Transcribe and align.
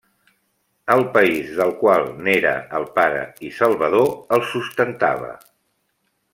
El 0.93 1.03
país 1.17 1.51
del 1.59 1.73
qual 1.83 2.09
n'era 2.29 2.55
el 2.79 2.89
pare 2.97 3.21
i 3.49 3.53
salvador 3.61 4.11
el 4.39 4.45
sustentava. 4.57 5.33